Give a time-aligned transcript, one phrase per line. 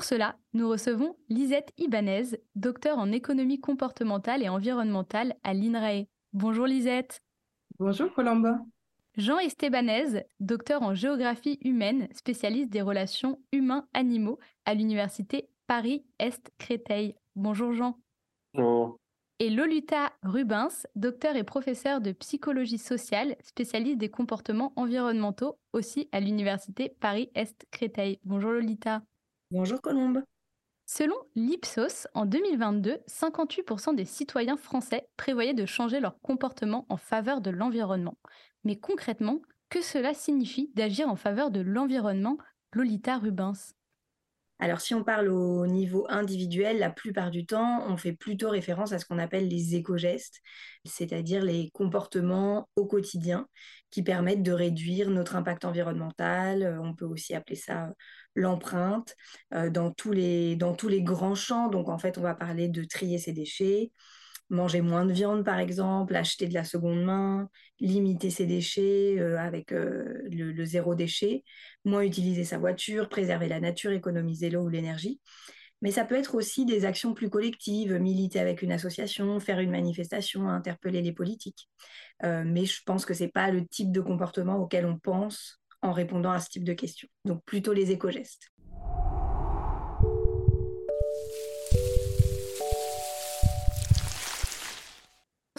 [0.00, 6.06] Pour cela, nous recevons Lisette Ibanez, docteur en économie comportementale et environnementale à l'INRAE.
[6.32, 7.20] Bonjour Lisette.
[7.78, 8.62] Bonjour Colomba.
[9.18, 17.14] Jean Estebanez, docteur en géographie humaine, spécialiste des relations humains-animaux à l'université Paris-Est Créteil.
[17.36, 17.98] Bonjour Jean.
[18.54, 18.96] Bonjour.
[19.38, 26.20] Et Lolita Rubens, docteur et professeur de psychologie sociale, spécialiste des comportements environnementaux, aussi à
[26.20, 28.18] l'université Paris-Est Créteil.
[28.24, 29.02] Bonjour Lolita.
[29.52, 30.22] Bonjour Colombe.
[30.86, 37.40] Selon l'Ipsos, en 2022, 58% des citoyens français prévoyaient de changer leur comportement en faveur
[37.40, 38.16] de l'environnement.
[38.62, 42.38] Mais concrètement, que cela signifie d'agir en faveur de l'environnement?
[42.72, 43.74] Lolita Rubens
[44.60, 48.92] alors, si on parle au niveau individuel, la plupart du temps, on fait plutôt référence
[48.92, 50.40] à ce qu'on appelle les éco-gestes,
[50.84, 53.48] c'est-à-dire les comportements au quotidien
[53.90, 56.78] qui permettent de réduire notre impact environnemental.
[56.82, 57.88] On peut aussi appeler ça
[58.34, 59.16] l'empreinte
[59.54, 61.68] euh, dans, tous les, dans tous les grands champs.
[61.68, 63.92] Donc, en fait, on va parler de trier ses déchets,
[64.50, 67.48] manger moins de viande, par exemple, acheter de la seconde main,
[67.78, 71.44] limiter ses déchets euh, avec euh, le, zéro déchet,
[71.84, 75.20] moins utiliser sa voiture, préserver la nature, économiser l'eau ou l'énergie.
[75.82, 79.70] Mais ça peut être aussi des actions plus collectives, militer avec une association, faire une
[79.70, 81.70] manifestation, interpeller les politiques.
[82.22, 85.92] mais je pense que ce n'est pas le type de comportement auquel on pense en
[85.92, 87.08] répondant à ce type de questions.
[87.24, 88.50] Donc plutôt les éco-gestes.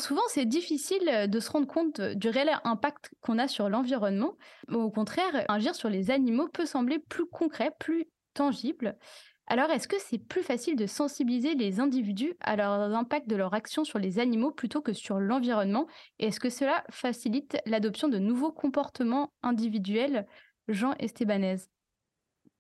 [0.01, 4.33] Souvent, c'est difficile de se rendre compte du réel impact qu'on a sur l'environnement.
[4.67, 8.97] Au contraire, agir sur les animaux peut sembler plus concret, plus tangible.
[9.45, 13.83] Alors, est-ce que c'est plus facile de sensibiliser les individus à l'impact de leur action
[13.83, 15.85] sur les animaux plutôt que sur l'environnement?
[16.17, 20.25] Et est-ce que cela facilite l'adoption de nouveaux comportements individuels?
[20.67, 21.57] Jean Estebanez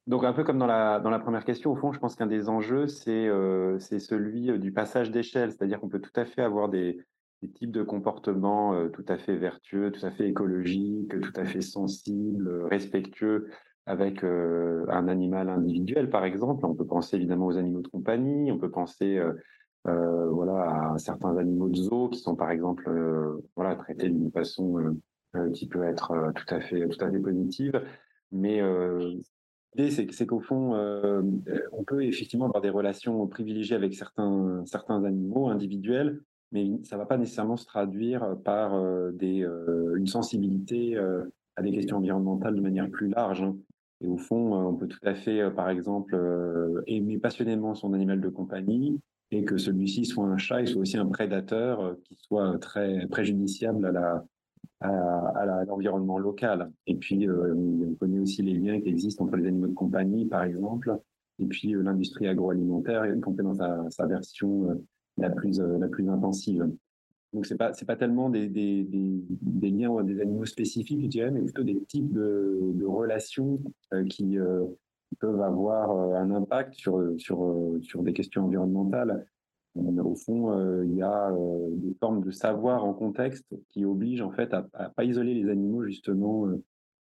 [0.07, 2.25] donc un peu comme dans la, dans la première question, au fond, je pense qu'un
[2.25, 6.41] des enjeux, c'est euh, celui euh, du passage d'échelle, c'est-à-dire qu'on peut tout à fait
[6.41, 7.05] avoir des,
[7.49, 11.61] types de comportements euh, tout à fait vertueux, tout à fait écologiques, tout à fait
[11.61, 13.47] sensibles, respectueux
[13.85, 16.65] avec euh, un animal individuel, par exemple.
[16.65, 19.33] On peut penser évidemment aux animaux de compagnie, on peut penser euh,
[19.87, 22.89] euh, voilà, à certains animaux de zoo qui sont par exemple
[23.55, 24.95] voilà, traités d'une façon
[25.53, 27.81] qui peut être tout, à fait, tout à fait positive.
[28.31, 28.61] Mais
[29.75, 30.75] l'idée, c'est qu'au fond,
[31.71, 37.01] on peut effectivement avoir des relations privilégiées avec certains, certains animaux individuels, mais ça ne
[37.01, 38.81] va pas nécessairement se traduire par
[39.13, 39.47] des,
[39.95, 40.97] une sensibilité
[41.55, 43.41] à des questions environnementales de manière plus large.
[43.41, 43.55] Hein.
[44.01, 47.75] Et au fond, euh, on peut tout à fait, euh, par exemple, euh, aimer passionnément
[47.75, 51.95] son animal de compagnie et que celui-ci soit un chat et soit aussi un prédateur
[52.03, 53.85] qui soit très préjudiciable
[54.81, 56.69] à l'environnement local.
[56.85, 60.43] Et puis, on connaît aussi les liens qui existent entre les animaux de compagnie, par
[60.43, 60.97] exemple,
[61.39, 63.53] et puis l'industrie agroalimentaire, y compris dans
[63.89, 64.77] sa version
[65.21, 66.69] la plus, la plus intensive.
[67.33, 71.31] Donc, ce n'est pas, pas tellement des, des, des, des, des animaux spécifiques, je dirais,
[71.31, 73.59] mais plutôt des types de, relations
[73.93, 74.65] euh, qui euh,
[75.19, 79.25] peuvent avoir euh, un impact sur, sur, sur des questions environnementales.
[79.75, 81.31] au fond, il y a
[81.71, 85.49] des formes de savoir en contexte qui obligent en fait à ne pas isoler les
[85.49, 86.47] animaux justement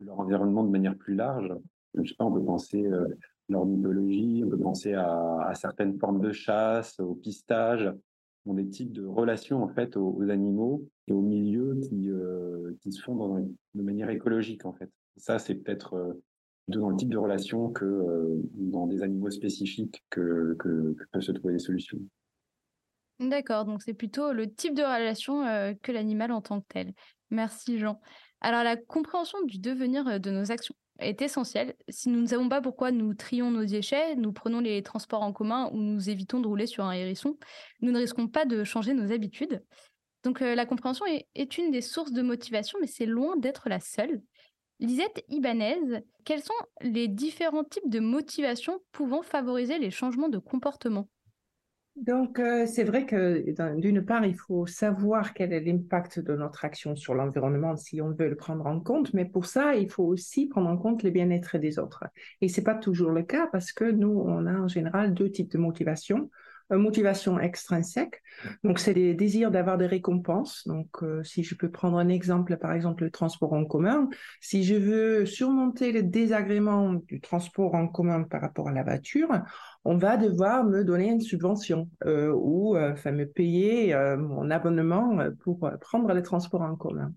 [0.00, 1.54] leur environnement de manière plus large.
[1.94, 2.84] Je on peut penser
[3.48, 7.94] leur mythologie, on peut penser à, à certaines formes de chasse, au pistage,
[8.46, 12.92] ont des types de relations en fait aux, animaux et aux milieux qui, euh, qui
[12.92, 14.90] se font de manière écologique en fait.
[15.16, 16.12] ça, c'est peut-être euh,
[16.68, 21.32] dans le type de relation que euh, dans des animaux spécifiques que, que, peuvent se
[21.32, 21.98] trouver des solutions.
[23.18, 25.42] D'accord, donc c'est plutôt le type de relation
[25.82, 26.92] que l'animal en tant que tel.
[27.30, 28.00] Merci Jean.
[28.40, 31.74] Alors la compréhension du devenir de nos actions est essentielle.
[31.88, 35.32] Si nous ne savons pas pourquoi nous trions nos déchets, nous prenons les transports en
[35.32, 37.36] commun ou nous évitons de rouler sur un hérisson,
[37.80, 39.62] nous ne risquons pas de changer nos habitudes.
[40.22, 43.80] Donc euh, la compréhension est, une des sources de motivation, mais c'est loin d'être la
[43.80, 44.22] seule.
[44.80, 46.52] Lisette Ibanez, quels sont
[46.82, 51.08] les différents types de motivation pouvant favoriser les changements de comportement?
[51.96, 53.42] Donc, euh, c'est vrai que
[53.80, 58.10] d'une part, il faut savoir quel est l'impact de notre action sur l'environnement si on
[58.10, 61.10] veut le prendre en compte, mais pour ça, il faut aussi prendre en compte le
[61.10, 62.04] bien-être des autres.
[62.42, 65.30] Et ce n'est pas toujours le cas parce que nous, on a en général deux
[65.30, 66.30] types de motivation
[66.70, 68.22] motivation extrinsèque.
[68.64, 70.66] Donc, c'est des désirs d'avoir des récompenses.
[70.66, 74.08] Donc, euh, si je peux prendre un exemple, par exemple, le transport en commun.
[74.40, 79.28] Si je veux surmonter le désagrément du transport en commun par rapport à la voiture,
[79.84, 85.70] on va devoir me donner une subvention euh, ou euh, me payer mon abonnement pour
[85.80, 87.12] prendre le transport en commun.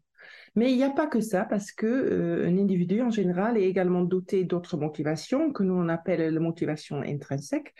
[0.55, 3.63] Mais il n'y a pas que ça, parce que euh, un individu en général est
[3.63, 7.73] également doté d'autres motivations que nous on appelle les motivations intrinsèques.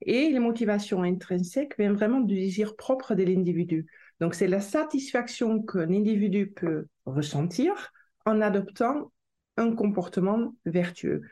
[0.00, 3.86] Et les motivations intrinsèques viennent vraiment du désir propre de l'individu.
[4.20, 7.92] Donc c'est la satisfaction qu'un individu peut ressentir
[8.24, 9.12] en adoptant
[9.56, 11.22] un comportement vertueux.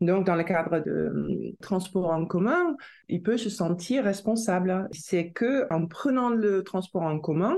[0.00, 2.76] Donc, dans le cadre de euh, transport en commun,
[3.08, 4.88] il peut se sentir responsable.
[4.92, 7.56] C'est que en prenant le transport en commun,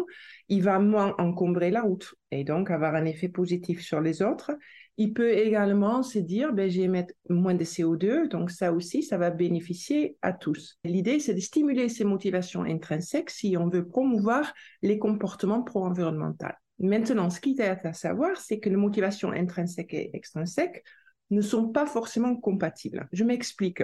[0.49, 4.53] il va moins encombrer la route et donc avoir un effet positif sur les autres.
[4.97, 6.89] Il peut également se dire, ben, j'ai
[7.29, 10.79] moins de CO2, donc ça aussi, ça va bénéficier à tous.
[10.85, 14.53] L'idée, c'est de stimuler ces motivations intrinsèques si on veut promouvoir
[14.83, 16.47] les comportements pro-environnementaux.
[16.79, 20.83] Maintenant, ce qui est à savoir, c'est que les motivations intrinsèques et extrinsèques
[21.31, 23.09] ne sont pas forcément compatibles.
[23.13, 23.83] Je m'explique.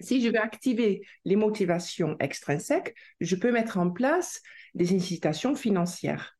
[0.00, 4.40] Si je veux activer les motivations extrinsèques, je peux mettre en place
[4.74, 6.38] des incitations financières.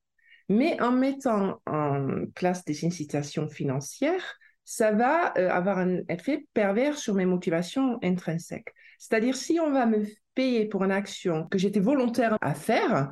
[0.49, 6.99] Mais en mettant en place des incitations financières, ça va euh, avoir un effet pervers
[6.99, 8.75] sur mes motivations intrinsèques.
[8.99, 10.05] C'est-à-dire, si on va me
[10.35, 13.09] payer pour une action que j'étais volontaire à faire,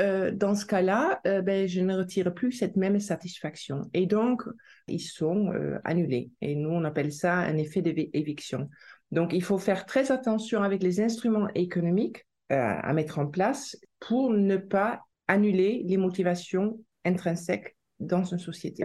[0.00, 3.90] euh, dans ce cas-là, euh, ben, je ne retire plus cette même satisfaction.
[3.92, 4.42] Et donc,
[4.88, 6.30] ils sont euh, annulés.
[6.40, 8.68] Et nous, on appelle ça un effet d'éviction.
[9.10, 14.30] Donc, il faut faire très attention avec les instruments économiques à mettre en place pour
[14.30, 18.84] ne pas annuler les motivations intrinsèques dans une société.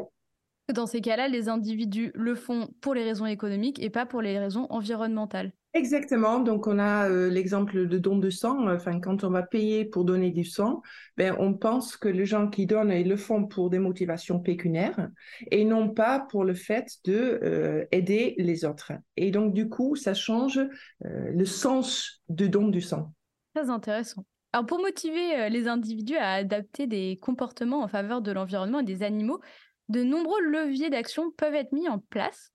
[0.74, 4.40] Dans ces cas-là, les individus le font pour les raisons économiques et pas pour les
[4.40, 5.52] raisons environnementales.
[5.74, 6.40] Exactement.
[6.40, 8.68] Donc, on a euh, l'exemple de don de sang.
[8.68, 10.82] Enfin, quand on va payer pour donner du sang,
[11.18, 15.10] ben, on pense que les gens qui donnent, ils le font pour des motivations pécuniaires
[15.52, 18.94] et non pas pour le fait de euh, aider les autres.
[19.18, 23.14] Et donc, du coup, ça change euh, le sens du don du sang.
[23.54, 24.26] Très intéressant.
[24.54, 29.04] Alors, pour motiver les individus à adapter des comportements en faveur de l'environnement et des
[29.04, 29.42] animaux,
[29.90, 32.52] de nombreux leviers d'action peuvent être mis en place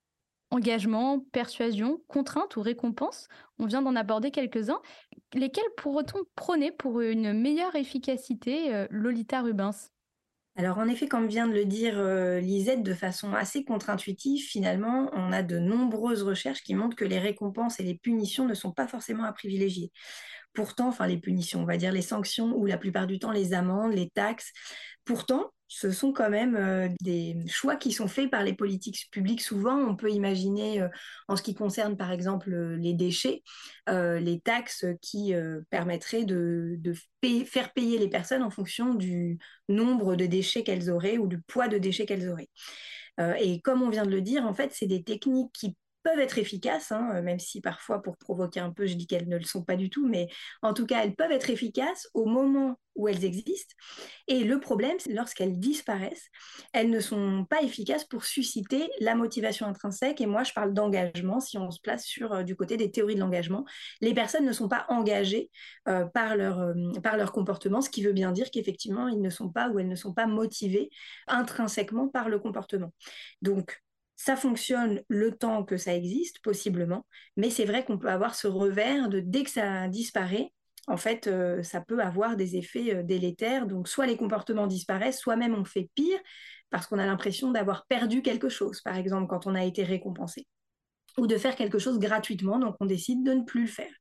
[0.53, 3.27] engagement, persuasion, contrainte ou récompense.
[3.57, 4.81] On vient d'en aborder quelques-uns.
[5.33, 9.89] Lesquels pourrait-on prôner pour une meilleure efficacité, euh, Lolita Rubens?
[10.55, 15.09] Alors en effet, comme vient de le dire euh, Lisette, de façon assez contre-intuitive, finalement,
[15.13, 18.71] on a de nombreuses recherches qui montrent que les récompenses et les punitions ne sont
[18.71, 19.91] pas forcément à privilégier.
[20.53, 23.53] Pourtant, enfin les punitions, on va dire les sanctions ou la plupart du temps les
[23.55, 24.51] amendes, les taxes,
[25.03, 29.41] pourtant, ce sont quand même euh, des choix qui sont faits par les politiques publiques.
[29.41, 30.87] Souvent, on peut imaginer, euh,
[31.27, 33.41] en ce qui concerne par exemple euh, les déchets,
[33.87, 35.33] les taxes qui
[35.69, 36.79] permettraient de,
[37.45, 41.67] faire payer les personnes en fonction du nombre de déchets qu'elles auraient ou du poids
[41.67, 42.49] de déchets qu'elles auraient.
[43.41, 46.37] et comme on vient de le dire, en fait, c'est des techniques qui peuvent être
[46.37, 49.63] efficaces, hein, même si parfois pour provoquer un peu, je dis qu'elles ne le sont
[49.63, 50.27] pas du tout, mais
[50.61, 53.73] en tout cas, elles peuvent être efficaces au moment où elles existent.
[54.27, 56.29] Et le problème, c'est lorsqu'elles disparaissent,
[56.73, 60.21] elles ne sont pas efficaces pour susciter la motivation intrinsèque.
[60.21, 63.15] Et moi, je parle d'engagement, si on se place sur euh, du côté des théories
[63.15, 63.65] de l'engagement.
[64.01, 65.49] Les personnes ne sont pas engagées
[65.87, 69.29] euh, par, leur, euh, par leur comportement, ce qui veut bien dire qu'effectivement, ils ne
[69.29, 70.89] sont pas ou elles ne sont pas motivées
[71.27, 72.93] intrinsèquement par le comportement.
[73.41, 73.82] Donc,
[74.23, 78.47] ça fonctionne le temps que ça existe, possiblement, mais c'est vrai qu'on peut avoir ce
[78.47, 80.53] revers de dès que ça disparaît,
[80.87, 83.67] en fait, euh, ça peut avoir des effets euh, délétères.
[83.67, 86.17] Donc, soit les comportements disparaissent, soit même on fait pire
[86.69, 90.47] parce qu'on a l'impression d'avoir perdu quelque chose, par exemple, quand on a été récompensé,
[91.17, 93.91] ou de faire quelque chose gratuitement, donc on décide de ne plus le faire.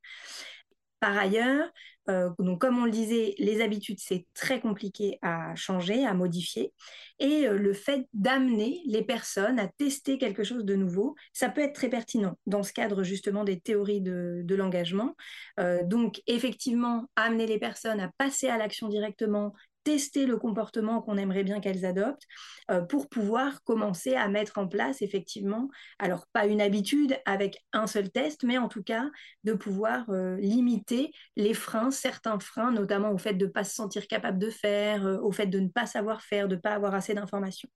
[1.02, 1.68] Par ailleurs,
[2.10, 2.30] euh,
[2.60, 6.72] comme on le disait, les habitudes, c'est très compliqué à changer, à modifier.
[7.18, 11.60] Et euh, le fait d'amener les personnes à tester quelque chose de nouveau, ça peut
[11.60, 15.16] être très pertinent dans ce cadre justement des théories de, l'engagement.
[15.58, 21.16] Euh, donc effectivement, amener les personnes à passer à l'action directement tester le comportement qu'on
[21.16, 22.26] aimerait bien qu'elles adoptent
[22.70, 27.86] euh, pour pouvoir commencer à mettre en place effectivement, alors pas une habitude avec un
[27.86, 29.10] seul test, mais en tout cas
[29.44, 33.74] de pouvoir euh, limiter les freins, certains freins, notamment au fait de ne pas se
[33.74, 36.74] sentir capable de faire, euh, au fait de ne pas savoir faire, de ne pas
[36.74, 37.68] avoir assez d'informations.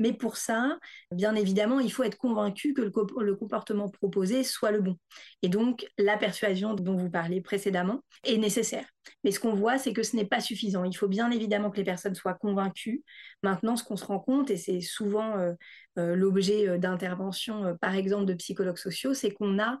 [0.00, 0.78] Mais pour ça,
[1.12, 4.96] bien évidemment, il faut être convaincu que le, comportement proposé soit le bon.
[5.42, 8.86] Et donc, la persuasion dont vous parliez précédemment est nécessaire.
[9.24, 10.84] Mais ce qu'on voit, c'est que ce n'est pas suffisant.
[10.84, 13.04] Il faut bien évidemment que les personnes soient convaincues.
[13.42, 15.52] Maintenant, ce qu'on se rend compte, et c'est souvent euh,
[15.98, 19.78] euh, l'objet euh, d'interventions, par exemple, de psychologues sociaux, c'est qu'on a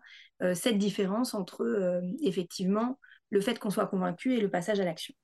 [0.54, 2.98] cette différence entre, effectivement,
[3.28, 5.14] le fait qu'on soit convaincu et le passage à l'action.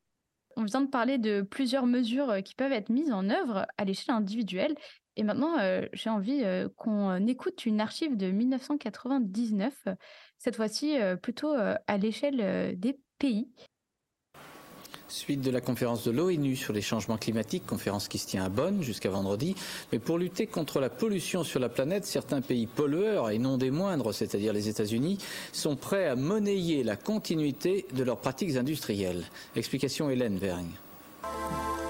[0.56, 3.84] On vient de parler de plusieurs mesures euh, qui peuvent être mises en œuvre à
[3.84, 4.74] l'échelle individuelle.
[5.16, 9.88] Et maintenant, euh, j'ai envie euh, qu'on écoute une archive de 1999,
[10.38, 13.48] cette fois-ci plutôt à l'échelle des pays.
[15.08, 18.48] Suite de la conférence de l'ONU sur les changements climatiques, conférence qui se tient à
[18.48, 19.54] Bonn jusqu'à vendredi.
[19.92, 23.70] Mais pour lutter contre la pollution sur la planète, certains pays pollueurs, et non des
[23.70, 25.18] moindres, c'est-à-dire les États-Unis,
[25.52, 29.24] sont prêts à monnayer la continuité de leurs pratiques industrielles.
[29.54, 30.70] Explication Hélène Vering.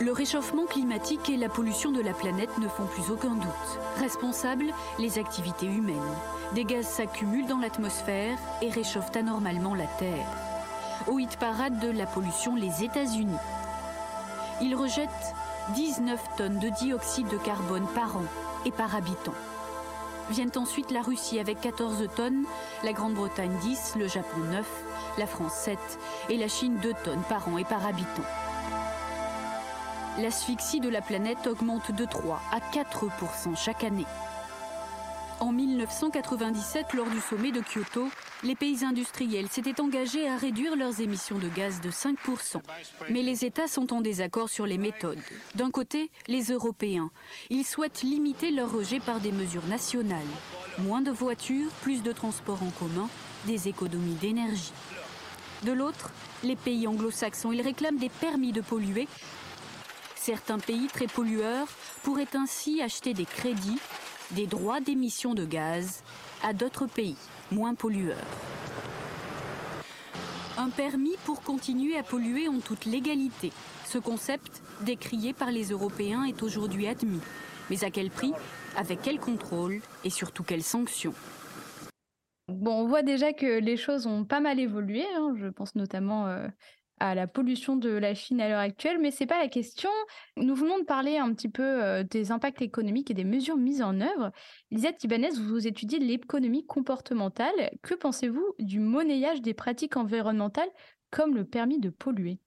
[0.00, 3.80] Le réchauffement climatique et la pollution de la planète ne font plus aucun doute.
[3.99, 5.96] Responsables, les activités humaines.
[6.54, 10.55] Des gaz s'accumulent dans l'atmosphère et réchauffent anormalement la Terre
[11.08, 13.38] au hit parade de la pollution les États-Unis.
[14.60, 15.34] Ils rejettent
[15.74, 18.24] 19 tonnes de dioxyde de carbone par an
[18.64, 19.34] et par habitant.
[20.30, 22.44] Viennent ensuite la Russie avec 14 tonnes,
[22.82, 24.66] la Grande-Bretagne 10, le Japon 9,
[25.18, 25.78] la France 7
[26.30, 28.24] et la Chine 2 tonnes par an et par habitant.
[30.18, 34.06] L'asphyxie de la planète augmente de 3 à 4% chaque année.
[35.38, 38.08] En 1997, lors du sommet de Kyoto,
[38.42, 42.62] les pays industriels s'étaient engagés à réduire leurs émissions de gaz de 5%.
[43.10, 45.18] Mais les États sont en désaccord sur les méthodes.
[45.54, 47.10] D'un côté, les Européens.
[47.50, 50.20] Ils souhaitent limiter leur rejet par des mesures nationales.
[50.78, 53.08] Moins de voitures, plus de transports en commun,
[53.46, 54.72] des économies d'énergie.
[55.64, 56.12] De l'autre,
[56.44, 59.06] les pays anglo-saxons, ils réclament des permis de polluer.
[60.14, 61.68] Certains pays très pollueurs
[62.02, 63.78] pourraient ainsi acheter des crédits
[64.33, 66.02] des droits d'émission de gaz
[66.42, 67.16] à d'autres pays
[67.50, 68.16] moins pollueurs.
[70.59, 73.52] Un permis pour continuer à polluer en toute légalité.
[73.85, 77.21] Ce concept, décrié par les Européens, est aujourd'hui admis.
[77.71, 78.33] Mais à quel prix
[78.76, 81.14] Avec quel contrôle Et surtout quelles sanctions
[82.49, 85.04] Bon, on voit déjà que les choses ont pas mal évolué.
[85.16, 85.35] Hein.
[85.37, 86.49] Je pense notamment euh,
[86.98, 89.90] à la pollution de la Chine à l'heure actuelle, mais c'est pas la question.
[90.36, 93.82] Nous venons de parler un petit peu euh, des impacts économiques et des mesures mises
[93.82, 94.32] en œuvre.
[94.70, 97.70] Lisette Ibanez, vous étudiez l'économie comportementale.
[97.82, 100.70] Que pensez-vous du monnayage des pratiques environnementales
[101.10, 102.38] comme le permis de polluer?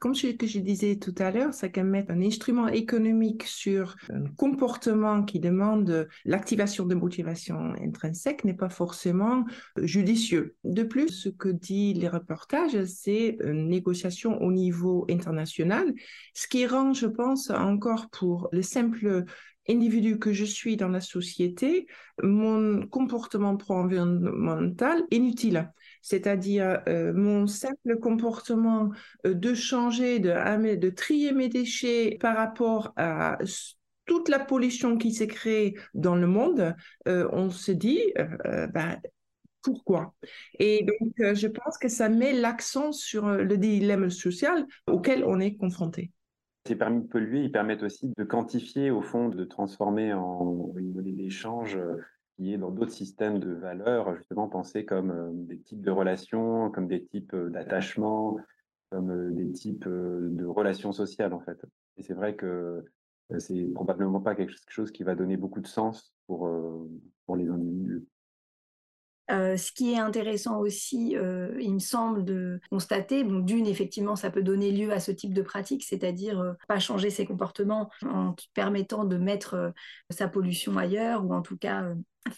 [0.00, 3.94] Comme je, que je disais tout à l'heure, c'est qu'un mettre un instrument économique sur
[4.08, 9.44] un comportement qui demande l'activation de motivation intrinsèque n'est pas forcément
[9.76, 10.56] judicieux.
[10.64, 15.92] De plus, ce que dit les reportages, c'est une négociation au niveau international,
[16.34, 19.26] ce qui rend, je pense, encore pour le simple
[19.68, 21.86] individu que je suis dans la société,
[22.22, 25.70] mon comportement pro-environnemental inutile.
[26.02, 28.90] C'est-à-dire euh, mon simple comportement
[29.26, 33.38] euh, de changer, de, trier mes déchets par rapport à
[34.06, 36.74] toute la pollution qui s'est créée dans le monde,
[37.06, 38.00] euh, on se dit,
[38.72, 39.00] ben,
[39.62, 40.14] pourquoi?
[40.58, 45.54] Et donc, je pense que ça met l'accent sur le dilemme social auquel on est
[45.56, 46.10] confronté.
[46.66, 50.72] Ces permis de polluer, ils permettent aussi de quantifier, au fond, de transformer en
[51.04, 51.78] l'échange
[52.40, 56.70] qui est dans d'autres systèmes de valeurs, justement pensés comme euh, des types de relations,
[56.70, 58.38] comme des types euh, d'attachement,
[58.90, 61.58] comme euh, des types de relations sociales, en fait.
[61.98, 62.82] Et c'est vrai que
[63.38, 66.50] c'est probablement pas quelque chose qui va donner beaucoup de sens pour,
[67.26, 68.04] pour les individus.
[69.28, 74.42] Ce qui est intéressant aussi, il me semble, de constater, bon, d'une, effectivement, ça peut
[74.42, 79.04] donner lieu à ce type de pratique, c'est-à-dire euh, pas changer ses comportements en permettant
[79.04, 79.72] de mettre
[80.10, 81.94] sa pollution ailleurs, ou en tout cas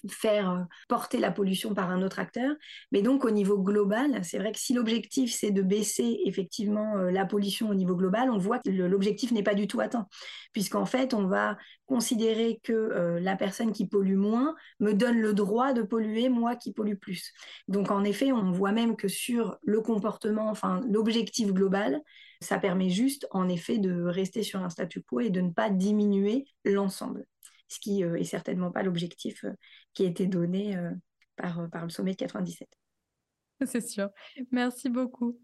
[0.08, 2.54] faire euh, porter la pollution par un autre acteur.
[2.92, 7.10] Mais donc au niveau global, c'est vrai que si l'objectif c'est de baisser effectivement euh,
[7.10, 10.06] la pollution au niveau global, on voit que l'objectif n'est pas du tout atteint,
[10.52, 15.34] puisqu'en fait on va considérer que euh, la personne qui pollue moins me donne le
[15.34, 17.32] droit de polluer moi qui pollue plus.
[17.68, 22.00] Donc en effet, on voit même que sur le comportement, enfin l'objectif global,
[22.40, 25.70] ça permet juste en effet de rester sur un statu quo et de ne pas
[25.70, 27.26] diminuer l'ensemble
[27.72, 29.52] ce qui euh, est certainement pas l'objectif euh,
[29.94, 30.90] qui a été donné euh,
[31.36, 32.68] par, par le sommet de 97.
[33.66, 34.10] C'est sûr.
[34.50, 35.38] Merci beaucoup.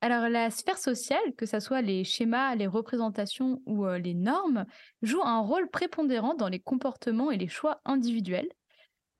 [0.00, 4.66] Alors la sphère sociale, que ce soit les schémas, les représentations ou les normes,
[5.00, 8.50] joue un rôle prépondérant dans les comportements et les choix individuels.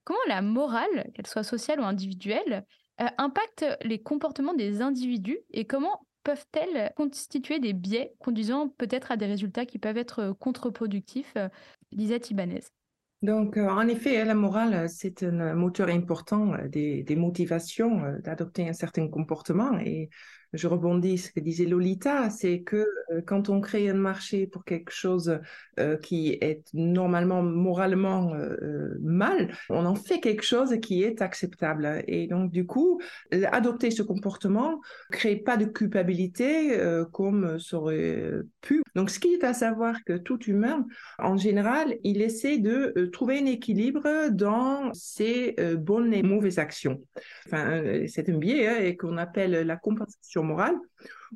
[0.05, 2.67] Comment la morale, qu'elle soit sociale ou individuelle,
[2.99, 9.27] impactent les comportements des individus et comment peuvent-elles constituer des biais conduisant peut-être à des
[9.27, 11.35] résultats qui peuvent être contre-productifs
[11.93, 12.63] Lisa Ibanez.
[13.23, 19.09] Donc, en effet, la morale, c'est un moteur important des, des motivations d'adopter un certain
[19.09, 19.79] comportement.
[19.79, 20.11] Et
[20.55, 24.65] je rebondis ce que disait Lolita, c'est que euh, quand on crée un marché pour
[24.65, 25.41] quelque chose
[25.81, 32.05] euh, qui est normalement moralement euh, mal, on en fait quelque chose qui est acceptable.
[32.07, 33.01] Et donc, du coup,
[33.53, 34.81] adopter ce comportement
[35.11, 36.79] crée pas de culpabilité
[37.13, 38.83] comme ça aurait pu.
[38.95, 40.87] Donc, ce qui est à savoir que tout humain,
[41.19, 47.03] en général, il essaie de trouver un équilibre dans ses bonnes et mauvaises actions.
[47.47, 50.77] Enfin, c'est un biais hein, qu'on appelle la compensation morale,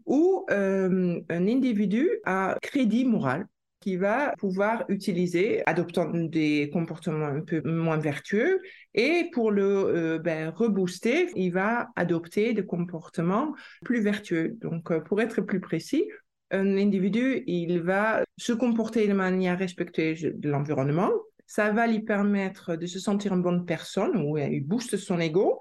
[0.06, 3.46] où euh, un individu a crédit moral
[3.80, 8.60] qui va pouvoir utiliser, adoptant des comportements un peu moins vertueux,
[8.94, 14.56] et pour le euh, ben, rebooster, il va adopter des comportements plus vertueux.
[14.60, 16.08] Donc, euh, pour être plus précis,
[16.50, 21.10] un individu, il va se comporter de manière respectueuse de l'environnement,
[21.48, 25.60] ça va lui permettre de se sentir une bonne personne, ou il booste son ego,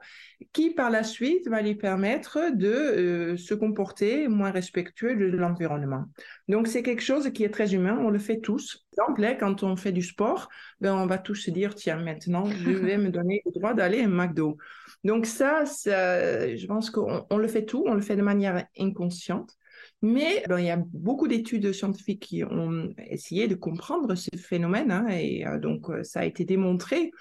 [0.51, 6.03] qui par la suite va lui permettre de euh, se comporter moins respectueux de l'environnement.
[6.49, 8.85] Donc c'est quelque chose qui est très humain, on le fait tous.
[8.97, 10.49] Par exemple, quand on fait du sport,
[10.81, 14.01] ben, on va tous se dire, tiens, maintenant, je vais me donner le droit d'aller
[14.01, 14.57] à un McDo.
[15.05, 19.53] Donc ça, ça je pense qu'on le fait tout, on le fait de manière inconsciente.
[20.01, 25.07] Mais il y a beaucoup d'études scientifiques qui ont essayé de comprendre ce phénomène, hein,
[25.09, 27.11] et euh, donc euh, ça a été démontré.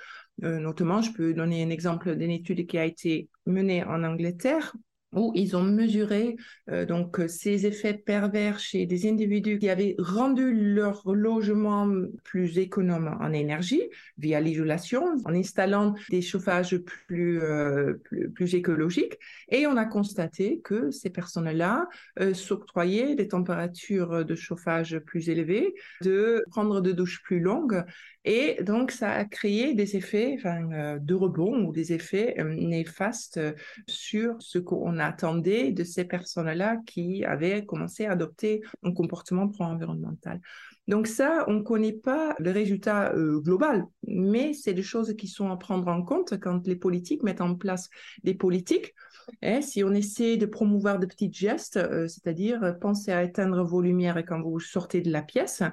[0.44, 4.74] Euh, notamment, je peux donner un exemple d'une étude qui a été menée en Angleterre
[5.12, 6.36] où ils ont mesuré
[6.70, 11.88] euh, donc ces effets pervers chez des individus qui avaient rendu leur logement
[12.24, 13.82] plus économe en énergie
[14.18, 17.94] via l'isolation, en installant des chauffages plus, euh,
[18.34, 19.18] plus, écologiques.
[19.48, 21.88] Et on a constaté que ces personnes-là
[22.20, 27.84] euh, s'octroyaient des températures de chauffage plus élevées, de prendre de douches plus longues.
[28.24, 33.40] Et donc, ça a créé des effets de rebond ou des effets néfastes
[33.86, 40.40] sur ce qu'on attendait de ces personnes-là qui avaient commencé à adopter un comportement pro-environnemental.
[40.88, 45.26] Donc ça, on ne connaît pas le résultat euh, global, mais c'est des choses qui
[45.26, 47.90] sont à prendre en compte quand les politiques mettent en place
[48.22, 48.94] des politiques.
[49.42, 53.82] Et si on essaie de promouvoir de petits gestes, euh, c'est-à-dire penser à éteindre vos
[53.82, 55.64] lumières quand vous sortez de la pièce,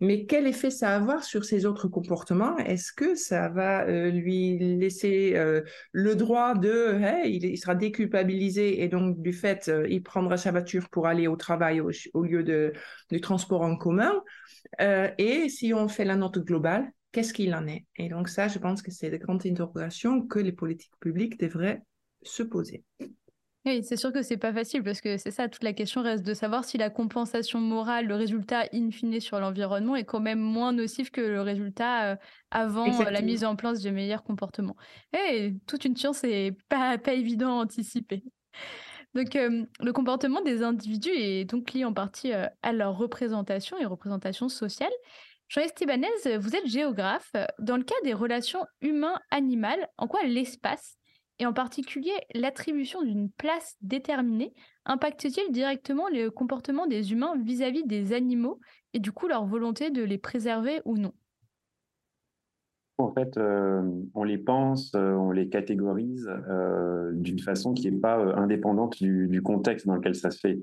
[0.00, 2.56] mais quel effet ça va avoir sur ses autres comportements?
[2.56, 5.60] Est-ce que ça va euh, lui laisser euh,
[5.92, 10.88] le droit de, il, sera déculpabilisé et donc du fait, euh, il prendra sa voiture
[10.88, 12.72] pour aller au travail au, lieu de,
[13.10, 14.22] du transport en commun
[14.78, 17.84] Et si on fait la note globale, qu'est-ce qu'il en est?
[17.96, 21.82] Et donc ça, je pense que c'est des grandes interrogations que les politiques publiques devraient
[22.22, 22.84] se poser.
[23.66, 26.24] Oui, c'est sûr que c'est pas facile parce que c'est ça, toute la question reste
[26.24, 30.40] de savoir si la compensation morale, le résultat in fine sur l'environnement est quand même
[30.40, 32.16] moins nocif que le résultat euh,
[32.50, 34.76] avant euh, la mise en place de meilleurs comportements.
[35.12, 38.24] Et toute une science est pas, pas évident à anticiper.
[39.12, 43.84] Donc, euh, le comportement des individus est donc lié en partie à leur représentation et
[43.84, 44.92] représentation sociale.
[45.48, 47.32] Jean-Estebanez, vous êtes géographe.
[47.58, 50.99] Dans le cas des relations humain-animal, en quoi l'espace
[51.40, 54.52] et en particulier l'attribution d'une place déterminée,
[54.84, 58.60] impacte-t-il directement le comportement des humains vis-à-vis des animaux
[58.92, 61.12] et du coup leur volonté de les préserver ou non?
[62.98, 63.82] En fait, euh,
[64.14, 69.40] on les pense, euh, on les catégorise euh, d'une façon qui n'est pas indépendante du,
[69.42, 70.60] contexte dans lequel ça se fait.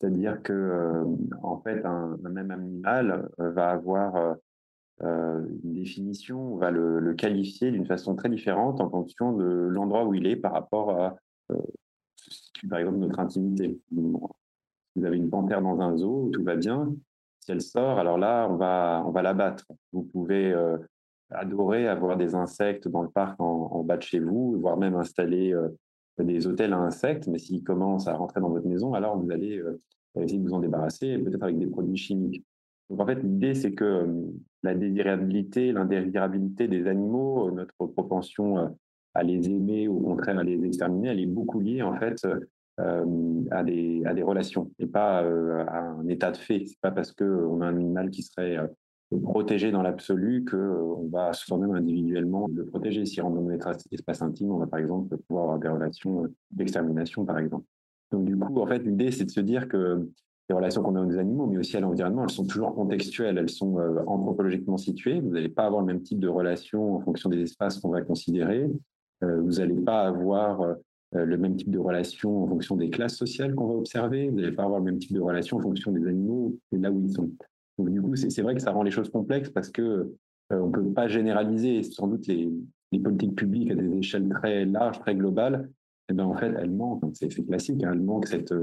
[0.00, 1.04] C'est-à-dire que,
[1.42, 4.36] en fait, un, même animal va avoir
[5.02, 10.14] une définition, on va le, qualifier d'une façon très différente en fonction de l'endroit où
[10.14, 11.16] il est par rapport à,
[11.52, 11.56] euh,
[12.68, 13.78] par exemple, notre intimité.
[13.92, 16.94] Vous avez une panthère dans un zoo, tout va bien.
[17.40, 19.66] Si elle sort, alors là, on va, on va l'abattre.
[19.92, 20.78] Vous pouvez euh,
[21.30, 25.54] adorer avoir des insectes dans le parc en, bas de chez vous, voire même installer
[26.18, 29.62] des hôtels à insectes, mais s'ils commencent à rentrer dans votre maison, alors vous allez
[30.18, 32.42] essayer de vous en débarrasser, peut-être avec des produits chimiques.
[32.90, 34.06] Donc en fait, l'idée, c'est que
[34.62, 38.76] la désirabilité, l'indésirabilité des animaux, notre propension
[39.14, 42.26] à les aimer ou au contraire à les exterminer, elle est beaucoup liée en fait
[42.78, 46.64] à, des, à des relations et pas à un état de fait.
[46.66, 48.58] C'est pas parce qu'on a un animal qui serait
[49.22, 53.06] protégé dans l'absolu qu'on va soi-même individuellement le protéger.
[53.06, 57.24] Si on dans notre espace intime, on va par exemple pouvoir avoir des relations d'extermination,
[57.24, 57.64] par exemple.
[58.10, 60.08] Donc du coup, en fait, l'idée, c'est de se dire que
[60.48, 63.50] les relations qu'on a aux animaux, mais aussi à l'environnement, elles sont toujours contextuelles, elles
[63.50, 65.20] sont euh, anthropologiquement situées.
[65.20, 68.02] Vous n'allez pas avoir le même type de relation en fonction des espaces qu'on va
[68.02, 68.70] considérer.
[69.24, 70.74] Euh, vous n'allez pas avoir euh,
[71.12, 74.28] le même type de relation en fonction des classes sociales qu'on va observer.
[74.28, 76.92] Vous n'allez pas avoir le même type de relation en fonction des animaux et là
[76.92, 77.28] où ils sont.
[77.78, 80.14] Donc du coup, c'est vrai que ça rend les choses complexes parce que
[80.50, 81.82] on ne peut pas généraliser.
[81.82, 82.48] Sans doute les,
[83.02, 85.68] politiques publiques à des échelles très larges, très globales,
[86.08, 87.02] eh ben, en fait, elles manquent.
[87.14, 87.82] C'est classique.
[87.82, 88.54] Hein, elles manquent cette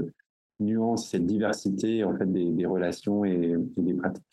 [0.60, 4.24] nuance, cette diversité en fait des, relations et, des pratiques.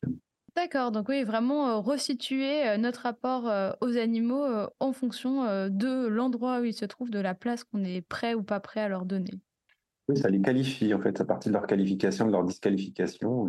[0.56, 4.46] D'accord, donc oui, vraiment euh, resituer euh, notre rapport euh, aux animaux
[4.80, 8.44] en fonction de l'endroit où ils se trouvent, de la place qu'on est prêt ou
[8.44, 9.40] pas prêt à leur donner.
[10.10, 13.48] Oui, ça les qualifie en fait, à partir de leur qualification, de leur disqualification.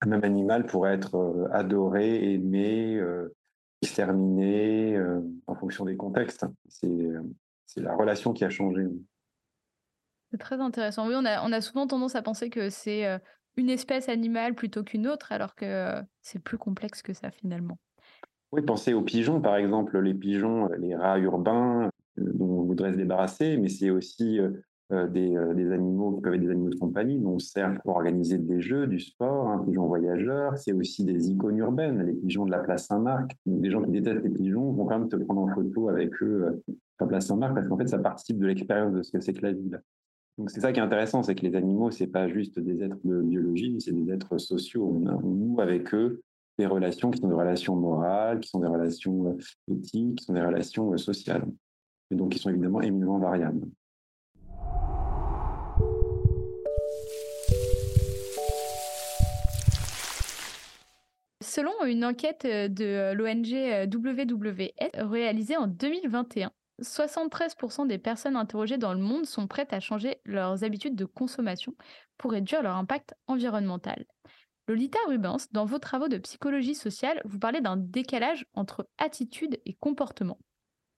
[0.00, 3.00] Un même animal pourrait être adoré, aimé,
[3.80, 5.00] exterminé
[5.46, 6.46] en fonction des contextes.
[6.68, 8.86] C'est la relation qui a changé.
[10.34, 11.06] C'est très intéressant.
[11.06, 13.04] Oui, on a, souvent tendance à penser que c'est
[13.56, 15.92] une espèce animale plutôt qu'une autre, alors que
[16.22, 17.78] c'est plus complexe que ça finalement.
[18.50, 22.96] Oui, pensez aux pigeons, par exemple, les pigeons, les rats urbains dont on voudrait se
[22.96, 24.40] débarrasser, mais c'est aussi
[24.90, 25.36] des,
[25.70, 28.88] animaux qui peuvent être des animaux de compagnie, dont on sert pour organiser des jeux,
[28.88, 30.58] du sport, un pigeon voyageur.
[30.58, 33.36] C'est aussi des icônes urbaines, les pigeons de la place Saint-Marc.
[33.46, 36.60] Des gens qui détestent les pigeons vont quand même se prendre en photo avec eux
[36.98, 39.32] à la place Saint-Marc parce qu'en fait, ça participe de l'expérience de ce que c'est
[39.32, 39.80] que la ville.
[40.48, 43.20] C'est ça qui est intéressant, c'est que les animaux, c'est pas juste des êtres de
[43.22, 44.84] biologie, c'est des êtres sociaux.
[44.84, 46.22] On, noue avec eux
[46.58, 50.32] des relations qui sont des relations morales, qui sont des relations euh, éthiques, qui sont
[50.32, 51.44] des relations euh, sociales,
[52.10, 53.60] et donc qui sont évidemment éminemment variables.
[61.40, 66.50] Selon une enquête de l'ONG WWF réalisée en 2021,
[66.82, 71.74] 73% des personnes interrogées dans le monde sont prêtes à changer leurs habitudes de consommation
[72.18, 74.06] pour réduire leur impact environnemental.
[74.66, 79.74] Lolita Rubens, dans vos travaux de psychologie sociale, vous parlez d'un décalage entre attitude et
[79.74, 80.38] comportement.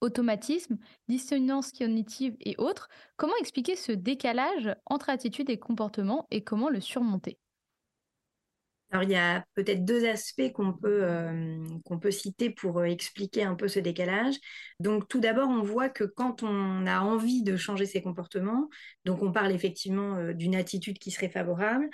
[0.00, 6.68] Automatisme, dissonance cognitive et autres, comment expliquer ce décalage entre attitude et comportement et comment
[6.68, 7.38] le surmonter?
[8.92, 12.84] Alors, il y a peut-être deux aspects qu'on peut, euh, qu'on peut citer pour euh,
[12.84, 14.36] expliquer un peu ce décalage.
[14.78, 18.68] Donc, tout d'abord, on voit que quand on a envie de changer ses comportements,
[19.04, 21.88] donc on parle effectivement euh, d'une attitude qui serait favorable,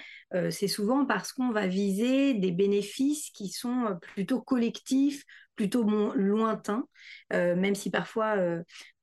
[0.51, 5.25] c'est souvent parce qu'on va viser des bénéfices qui sont plutôt collectifs,
[5.57, 6.87] plutôt lointains,
[7.31, 8.37] même si parfois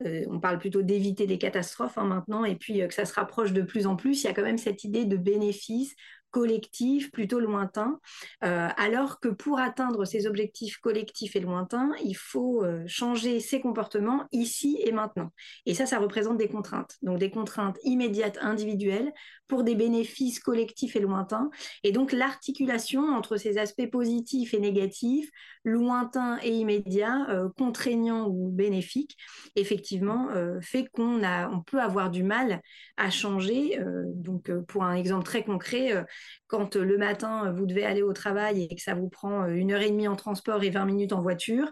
[0.02, 3.62] on parle plutôt d'éviter des catastrophes hein, maintenant, et puis que ça se rapproche de
[3.62, 5.96] plus en plus, il y a quand même cette idée de bénéfice
[6.32, 8.00] collectif, plutôt lointain,
[8.44, 13.62] euh, alors que pour atteindre ces objectifs collectifs et lointains, il faut euh, changer ses
[13.62, 15.32] comportements ici et maintenant.
[15.66, 19.12] Et ça, ça représente des contraintes, donc des contraintes immédiates individuelles
[19.48, 21.50] pour des bénéfices collectifs et lointains.
[21.84, 25.30] Et donc l'articulation entre ces aspects positifs et négatifs,
[25.64, 29.18] lointains et immédiats, euh, contraignants ou bénéfiques,
[29.56, 30.30] effectivement,
[30.62, 32.62] fait qu'on a, on peut avoir du mal
[32.98, 33.80] à changer.
[34.14, 36.06] donc pour un exemple très concret,
[36.50, 39.44] quand euh, le matin, euh, vous devez aller au travail et que ça vous prend
[39.44, 41.72] euh, une heure et demie en transport et 20 minutes en voiture,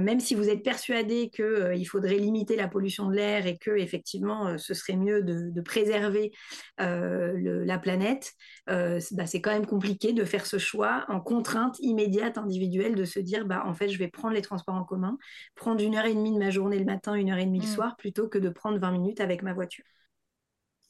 [0.00, 4.56] même si vous êtes persuadé qu'il faudrait limiter la pollution de l'air et que effectivement
[4.56, 6.32] ce serait mieux de, préserver
[6.78, 8.32] la planète,
[8.66, 13.18] bah, c'est quand même compliqué de faire ce choix en contrainte immédiate individuelle de se
[13.18, 15.18] dire bah en fait je vais prendre les transports en commun,
[15.54, 17.66] prendre une heure et demie de ma journée le matin, une heure et demie le
[17.66, 17.74] mmh.
[17.74, 19.84] soir plutôt que de prendre 20 minutes avec ma voiture.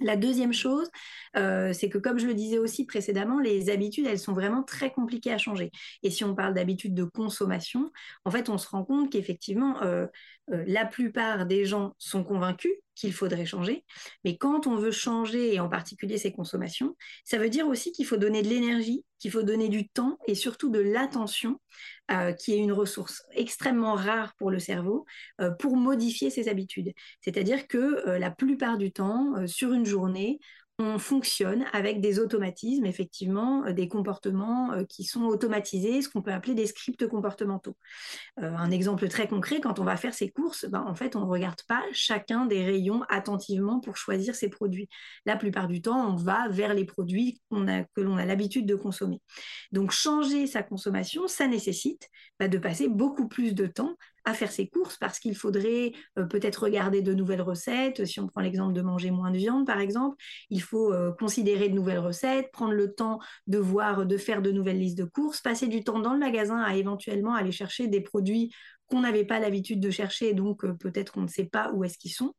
[0.01, 0.89] La deuxième chose,
[1.37, 4.91] euh, c'est que comme je le disais aussi précédemment, les habitudes, elles sont vraiment très
[4.93, 5.71] compliquées à changer.
[6.03, 7.93] Et si on parle d'habitudes de consommation,
[8.25, 10.07] en fait, on se rend compte qu'effectivement, euh,
[10.53, 13.85] euh, la plupart des gens sont convaincus qu'il faudrait changer,
[14.25, 18.07] mais quand on veut changer, et en particulier ses consommations, ça veut dire aussi qu'il
[18.07, 21.61] faut donner de l'énergie, qu'il faut donner du temps et surtout de l'attention,
[22.11, 25.07] euh, qui est une ressource extrêmement rare pour le cerveau,
[25.41, 26.93] euh, pour modifier ses habitudes.
[27.21, 30.39] C'est-à-dire que la plupart du temps, sur une journée,
[30.79, 36.21] on fonctionne avec des automatismes, effectivement, euh, des comportements euh, qui sont automatisés, ce qu'on
[36.21, 37.77] peut appeler des scripts comportementaux.
[38.41, 41.21] Euh, un exemple très concret, quand on va faire ses courses, ben, en fait, on
[41.21, 44.89] ne regarde pas chacun des rayons attentivement pour choisir ses produits.
[45.27, 49.21] La plupart du temps, on va vers les produits que l'on a l'habitude de consommer.
[49.71, 52.09] Donc, changer sa consommation, ça nécessite
[52.41, 56.25] bah, de passer beaucoup plus de temps à faire ses courses parce qu'il faudrait euh,
[56.25, 58.05] peut-être regarder de nouvelles recettes.
[58.05, 60.17] Si on prend l'exemple de manger moins de viande, par exemple,
[60.51, 64.51] il faut euh, considérer de nouvelles recettes, prendre le temps de voir, de faire de
[64.51, 68.01] nouvelles listes de courses, passer du temps dans le magasin à éventuellement aller chercher des
[68.01, 68.51] produits
[68.87, 71.99] qu'on n'avait pas l'habitude de chercher, donc euh, peut-être qu'on ne sait pas où est-ce
[71.99, 72.35] qu'ils sont.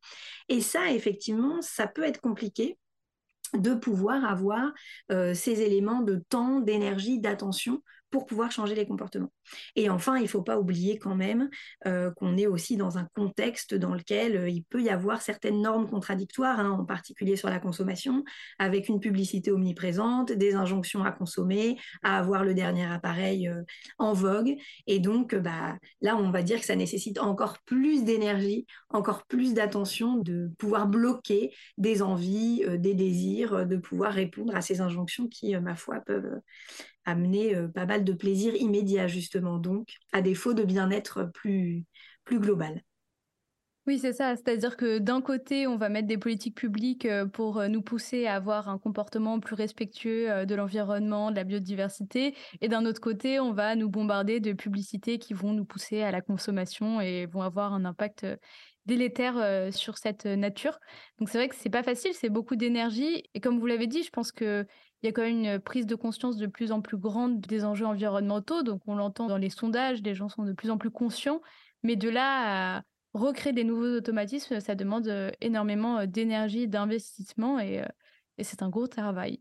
[0.48, 2.78] Et ça, effectivement, ça peut être compliqué
[3.54, 4.72] de pouvoir avoir
[5.08, 9.32] ces éléments de temps, d'énergie, d'attention pour pouvoir changer les comportements.
[9.74, 11.50] Et enfin, il ne faut pas oublier quand même
[11.86, 15.60] euh, qu'on est aussi dans un contexte dans lequel euh, il peut y avoir certaines
[15.60, 18.24] normes contradictoires, hein, en particulier sur la consommation,
[18.58, 23.62] avec une publicité omniprésente, des injonctions à consommer, à avoir le dernier appareil euh,
[23.98, 24.54] en vogue.
[24.86, 29.54] Et donc, bah, là, on va dire que ça nécessite encore plus d'énergie, encore plus
[29.54, 35.56] d'attention de pouvoir bloquer des envies, des désirs, de pouvoir répondre à ces injonctions qui,
[35.56, 36.40] ma foi, peuvent
[37.06, 41.84] amener euh, pas mal de plaisir immédiat, justement, donc, à défaut de bien-être plus,
[42.24, 42.82] plus global.
[43.86, 44.34] Oui, c'est ça.
[44.34, 48.26] C'est-à-dire que d'un côté, on va mettre des politiques publiques euh, pour euh, nous pousser
[48.26, 52.34] à avoir un comportement plus respectueux de l'environnement, de la biodiversité.
[52.60, 56.10] Et d'un autre côté, on va nous bombarder de publicités qui vont nous pousser à
[56.10, 58.26] la consommation et vont avoir un impact
[58.86, 60.78] délétère sur cette nature.
[61.18, 63.24] Donc c'est vrai que c'est pas facile, c'est beaucoup d'énergie.
[63.34, 64.64] Et comme vous l'avez dit, je pense que
[65.06, 67.64] il y a quand même une prise de conscience de plus en plus grande des
[67.64, 68.64] enjeux environnementaux.
[68.64, 71.40] Donc, on l'entend dans les sondages, les gens sont de plus en plus conscients.
[71.84, 72.82] Mais de là à
[73.14, 77.86] recréer des nouveaux automatismes, ça demande euh, énormément euh, d'énergie, d'investissement et, euh,
[78.36, 79.38] et c'est un gros travail.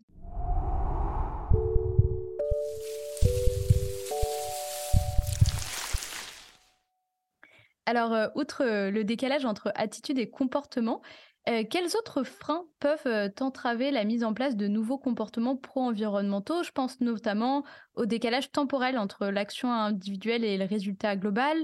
[7.88, 11.02] Alors, outre le décalage entre attitude et comportement,
[11.48, 16.64] euh, quels autres freins peuvent euh, entraver la mise en place de nouveaux comportements pro-environnementaux?
[16.64, 17.64] Je pense notamment
[17.96, 21.58] au décalage temporel entre l'action individuelle et le résultat global.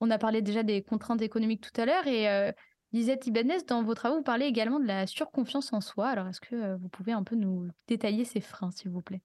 [0.00, 2.52] On a parlé déjà des contraintes économiques tout à l'heure et euh,
[2.92, 6.08] Lisette Ibanez, dans vos travaux, vous parlez également de la surconfiance en soi.
[6.08, 9.20] Alors, est-ce que vous pouvez un peu nous détailler ces freins, s'il vous plaît?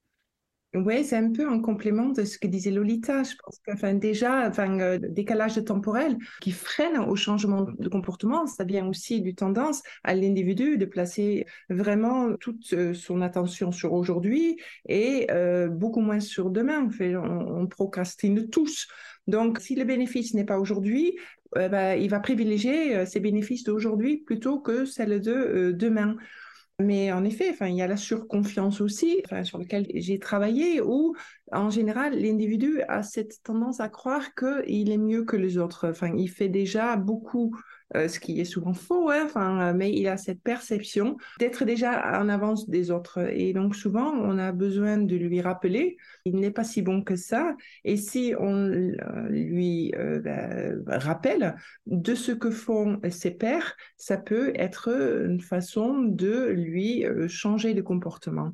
[0.76, 3.24] Oui, c'est un peu en complément de ce que disait Lolita.
[3.24, 8.46] Je pense que enfin, déjà, enfin, euh, décalage temporel qui freine au changement de comportement,
[8.46, 13.94] ça vient aussi du tendance à l'individu de placer vraiment toute euh, son attention sur
[13.94, 16.88] aujourd'hui et euh, beaucoup moins sur demain.
[17.00, 18.88] on, on, procrastine tous.
[19.26, 21.18] Donc, si le bénéfice n'est pas aujourd'hui,
[21.56, 26.16] bah, il va privilégier ses bénéfices d'aujourd'hui plutôt que celles de demain.
[26.80, 30.80] Mais en effet, enfin, il y a la surconfiance aussi, enfin, sur laquelle j'ai travaillé,
[30.82, 31.14] où
[31.52, 35.90] en général, l'individu a cette tendance à croire qu'il est mieux que les autres.
[35.90, 37.54] Enfin, il fait déjà beaucoup
[37.96, 42.20] euh, ce qui est souvent faux, hein, enfin, mais il a cette perception d'être déjà
[42.22, 43.20] en avance des autres.
[43.32, 47.16] Et donc souvent, on a besoin de lui rappeler, il n'est pas si bon que
[47.16, 47.56] ça.
[47.84, 51.56] Et si on euh, lui euh, ben, rappelle
[51.88, 57.82] de ce que font ses pairs, ça peut être une façon de lui changer de
[57.82, 58.54] comportement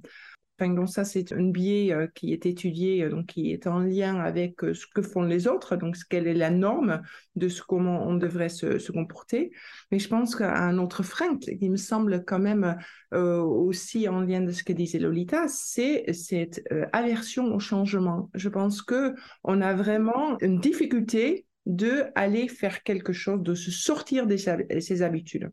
[0.59, 4.19] donc ça, c'est un biais euh, qui est étudié, euh, donc qui est en lien
[4.19, 7.01] avec euh, ce que font les autres, donc quelle est la norme
[7.35, 9.51] de ce comment on devrait se, comporter.
[9.91, 12.77] Mais je pense qu'un autre frein qui me semble quand même
[13.11, 16.63] aussi en lien de ce que disait Lolita, c'est cette
[16.93, 18.29] aversion au changement.
[18.33, 23.71] Je pense que on a vraiment une difficulté de aller faire quelque chose, de se
[23.71, 25.49] sortir de ses habitudes.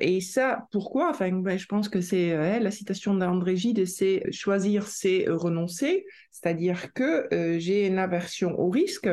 [0.00, 1.10] Et ça, pourquoi?
[1.10, 6.92] Enfin, ben, je pense que c'est la citation d'André Gide, c'est choisir, c'est renoncer, c'est-à-dire
[6.92, 9.08] que euh, j'ai une aversion au risque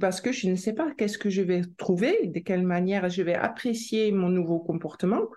[0.00, 3.22] parce que je ne sais pas qu'est-ce que je vais trouver, de quelle manière je
[3.22, 5.28] vais apprécier mon nouveau comportement.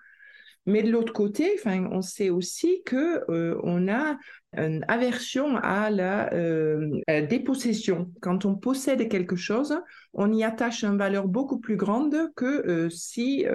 [0.65, 4.17] Mais de l'autre côté, enfin, on sait aussi que euh, on a
[4.57, 8.11] une aversion à la euh, dépossession.
[8.21, 9.75] Quand on possède quelque chose,
[10.13, 13.45] on y attache une valeur beaucoup plus grande que euh, si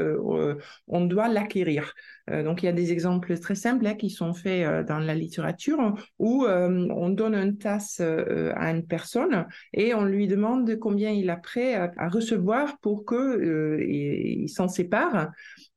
[0.86, 1.94] on doit l'acquérir.
[2.28, 5.94] donc, il y a des exemples très simples hein, qui sont faits dans la littérature
[6.18, 11.36] où on donne une tasse à une personne et on lui demande combien il a
[11.36, 15.30] prêt à, recevoir pour que il s'en sépare.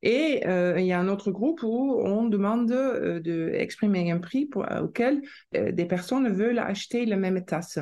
[0.04, 4.50] Et euh, il y a un autre groupe où on demande euh, d'exprimer un prix
[4.56, 7.80] euh, auquel des personnes veulent acheter la même tasse.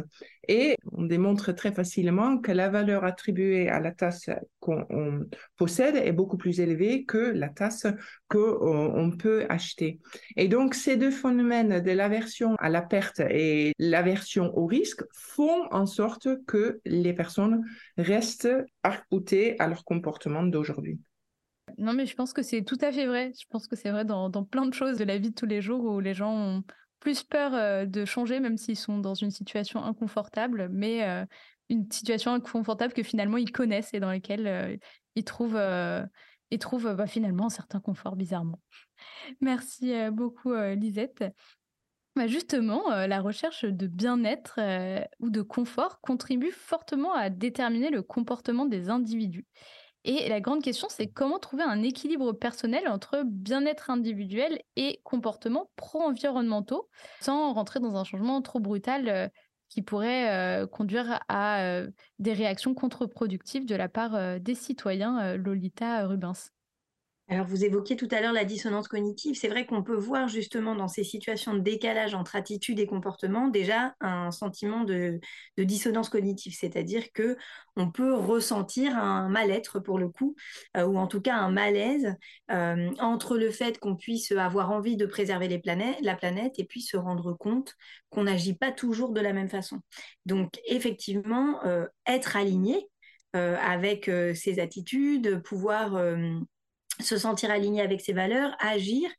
[0.47, 6.11] Et on démontre très facilement que la valeur attribuée à la tasse qu'on possède est
[6.11, 7.85] beaucoup plus élevée que la tasse
[8.27, 9.99] qu'on peut acheter.
[10.37, 15.67] Et donc, ces deux phénomènes de l'aversion à la perte et l'aversion au risque font
[15.71, 17.63] en sorte que les personnes
[17.97, 18.49] restent
[18.83, 20.99] arc-boutées à leur comportement d'aujourd'hui.
[21.77, 23.31] Non, mais je pense que c'est tout à fait vrai.
[23.39, 25.61] Je pense que c'est vrai dans, plein de choses de la vie de tous les
[25.61, 26.63] jours où les gens ont
[26.99, 31.25] plus peur euh, de changer, même s'ils sont dans une situation inconfortable, mais euh,
[31.69, 34.77] une situation inconfortable que finalement ils connaissent et dans laquelle euh,
[35.15, 35.59] ils trouvent,
[36.51, 38.59] ils trouvent bah, finalement un certain confort bizarrement.
[39.41, 41.23] Merci beaucoup, Lisette.
[42.15, 44.59] Bah, justement, la recherche de bien-être
[45.19, 49.45] ou de confort contribue fortement à déterminer le comportement des individus.
[50.05, 55.69] Et la grande question, c'est comment trouver un équilibre personnel entre bien-être individuel et comportements
[55.75, 56.87] pro-environnementaux
[57.19, 59.27] sans rentrer dans un changement trop brutal euh,
[59.67, 61.83] qui pourraient conduire à
[62.17, 66.49] des réactions contre-productives de la part des citoyens, Lolita Rubens.
[67.31, 69.35] Alors, vous évoquiez tout à l'heure la dissonance cognitive.
[69.35, 73.49] C'est vrai qu'on peut voir justement dans ces situations de décalage entre attitude et comportement
[73.49, 75.19] déjà un sentiment de,
[75.55, 77.37] dissonance cognitive, c'est-à-dire que
[77.75, 80.35] on peut ressentir un mal-être pour le coup,
[80.75, 82.15] euh, ou en tout cas un malaise
[82.49, 86.65] euh, entre le fait qu'on puisse avoir envie de préserver les planètes, la planète et
[86.65, 87.75] puis se rendre compte
[88.09, 89.81] qu'on n'agit pas toujours de la même façon.
[90.25, 92.87] Donc, effectivement, euh, être aligné
[93.33, 96.01] avec ses attitudes, pouvoir
[97.01, 99.09] se sentir aligné avec ses valeurs, agir,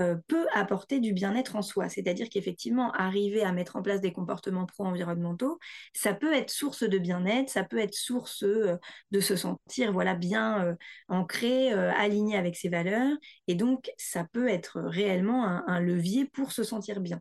[0.00, 1.88] euh, peut apporter du bien-être en soi.
[1.88, 5.58] C'est-à-dire qu'effectivement, arriver à mettre en place des comportements pro-environnementaux,
[5.92, 8.76] ça peut être source de bien-être, ça peut être source euh,
[9.10, 10.74] de se sentir voilà bien euh,
[11.08, 13.12] ancré, aligné avec ses valeurs,
[13.46, 17.20] et donc ça peut être réellement un, levier pour se sentir bien.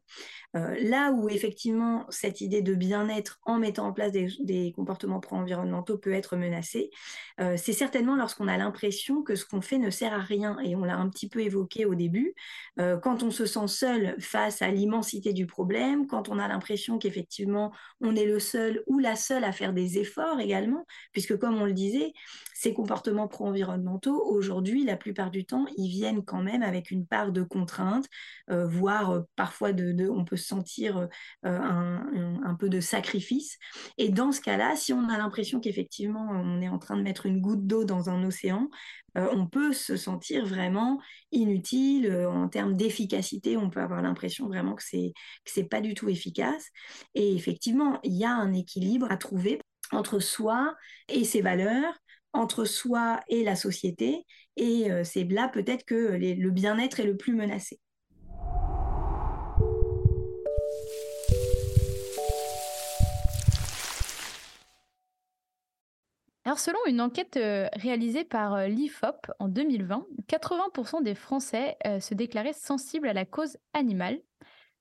[0.54, 5.98] là où effectivement cette idée de bien-être en mettant en place des, des comportements pro-environnementaux
[5.98, 6.90] peut être menacée,
[7.38, 10.84] c'est certainement lorsqu'on a l'impression que ce qu'on fait ne sert à rien, et on
[10.84, 12.36] l'a un petit peu évoqué au début.
[12.80, 16.98] Euh, quand on se sent seul face à l'immensité du problème, quand on a l'impression
[16.98, 21.62] qu'effectivement on est le seul ou la seule à faire des efforts également, puisque comme
[21.62, 22.14] on le disait,
[22.60, 27.32] ces comportements pro-environnementaux, aujourd'hui, la plupart du temps, ils viennent quand même avec une part
[27.32, 28.06] de contrainte,
[28.52, 31.08] euh, voire euh, parfois de, on peut sentir
[31.44, 33.58] un, peu de sacrifice.
[33.98, 37.26] Et dans ce cas-là, si on a l'impression qu'effectivement on est en train de mettre
[37.26, 38.70] une goutte d'eau dans un océan,
[39.16, 41.00] on peut se sentir vraiment
[41.32, 43.56] inutile en termes d'efficacité.
[43.56, 45.14] On peut avoir l'impression vraiment que c'est
[45.46, 46.68] que c'est pas du tout efficace.
[47.16, 50.76] Et effectivement, il y a un équilibre à trouver entre soi
[51.08, 51.94] et ses valeurs,
[52.34, 54.26] entre soi et la société.
[54.58, 57.80] Et c'est là peut-être que le bien-être est le plus menacé.
[66.50, 72.00] Alors, selon une enquête euh, réalisée par euh, l'IFOP en 2020, 80% des Français euh,
[72.00, 74.20] se déclaraient sensibles à la cause animale.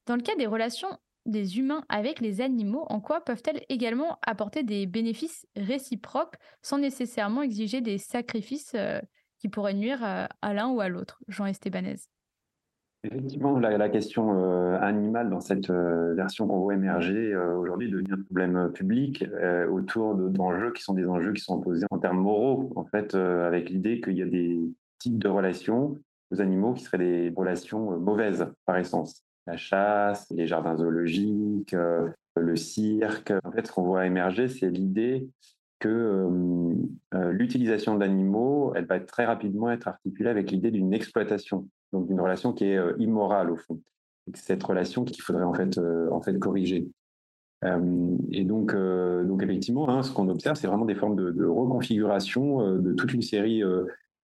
[0.06, 0.88] Dans le cas des relations
[1.28, 7.42] des humains avec les animaux, en quoi peuvent-elles également apporter des bénéfices réciproques sans nécessairement
[7.42, 8.74] exiger des sacrifices
[9.38, 11.22] qui pourraient nuire à l'un ou à l'autre?
[11.28, 11.96] Jean Estebanez.
[13.04, 18.12] Effectivement, la, question euh, animale dans cette euh, version qu'on voit émerger euh, aujourd'hui devient
[18.12, 19.24] un problème public
[19.70, 23.70] autour d'enjeux qui sont des enjeux qui sont posés en termes moraux, en fait, avec
[23.70, 24.60] l'idée qu'il y a des
[24.98, 25.96] types de relations
[26.32, 29.24] aux animaux qui seraient des relations mauvaises par essence.
[29.48, 31.74] La chasse, les jardins zoologiques,
[32.36, 33.32] le cirque.
[33.44, 35.28] En fait, ce qu'on voit émerger, c'est l'idée
[35.78, 36.28] que
[37.14, 42.52] l'utilisation d'animaux, elle va très rapidement être articulée avec l'idée d'une exploitation donc d'une relation
[42.52, 43.80] qui est euh, immorale au fond.
[44.26, 46.88] Et cette relation qu'il faudrait en fait, euh, en fait corriger.
[47.64, 52.76] Euh, et donc, donc effectivement, hein, ce qu'on observe, c'est vraiment des formes de, reconfiguration
[52.76, 53.62] de toute une série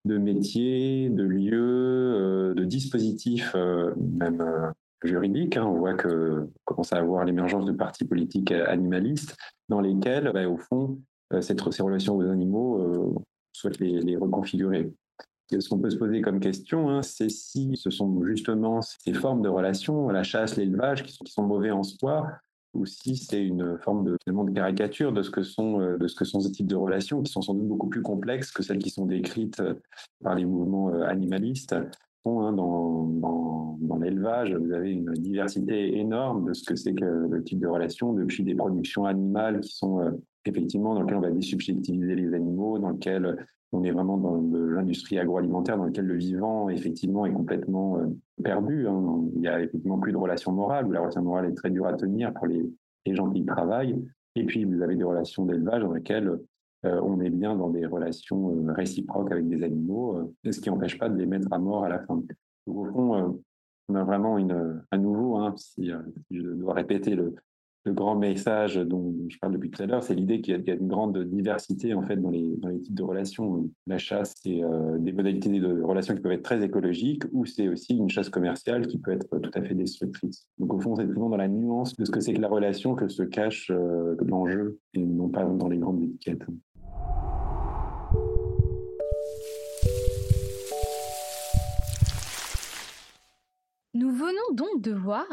[0.04, 3.56] de métiers, de lieux, de dispositifs,
[3.96, 4.72] même
[5.06, 5.56] juridiques.
[5.56, 5.66] Hein.
[5.66, 9.36] On voit que commence à avoir l'émergence de partis politiques animalistes
[9.68, 10.98] dans lesquels, bah, au fond,
[11.40, 13.14] cette, ces relations aux animaux
[13.52, 14.92] souhaitent les, les reconfigurer.
[15.50, 19.42] Ce qu'on peut se poser comme question, hein, c'est si ce sont justement ces formes
[19.42, 22.26] de relations, la chasse, l'élevage, qui, sont, mauvais en soi,
[22.72, 26.76] ou si c'est une forme de, caricature de ce, que sont, euh, ces types de
[26.76, 29.74] relations, qui sont sans doute beaucoup plus complexes que celles qui sont décrites euh,
[30.22, 31.76] par les mouvements euh, animalistes.
[32.26, 37.60] Hein, dans, l'élevage, vous avez une diversité énorme de ce que c'est que le type
[37.60, 40.00] de relation, depuis des productions animales qui sont
[40.44, 43.36] effectivement dans lesquelles on va désubjectiviser les animaux, dans lesquelles
[43.74, 48.06] on est vraiment dans l'industrie agroalimentaire dans laquelle le vivant, effectivement, est complètement euh,
[48.42, 48.86] perdu.
[48.86, 49.24] Hein.
[49.34, 51.86] Il n'y a effectivement plus de relation morale, où la relation morale est très dure
[51.86, 52.64] à tenir pour les,
[53.06, 54.02] gens qui y travaillent.
[54.36, 56.46] Et puis, vous avez des relations d'élevage dans lesquelles euh,
[56.84, 61.08] on est bien dans des relations euh, réciproques avec des animaux, ce qui n'empêche pas
[61.08, 62.16] de les mettre à mort à la fin.
[62.66, 63.40] Donc, au fond,
[63.88, 65.90] on a vraiment une, à nouveau, hein, si,
[66.30, 67.34] je dois répéter le,
[67.86, 70.88] grand message dont je parle depuis tout à l'heure, c'est l'idée qu'il y, a une
[70.88, 73.68] grande diversité en fait dans les, types de relations.
[73.86, 77.68] La chasse, c'est euh, des modalités de relations qui peuvent être très écologiques, ou c'est
[77.68, 80.46] aussi une chasse commerciale qui peut être tout à fait destructrice.
[80.58, 82.94] Donc au fond, c'est vraiment dans la nuance de ce que c'est que la relation
[82.94, 86.46] que se cache euh, l'enjeu, et non pas dans les grandes étiquettes.
[93.94, 95.24] Nous venons donc de voir